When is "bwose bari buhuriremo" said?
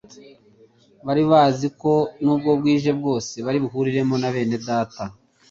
2.99-4.15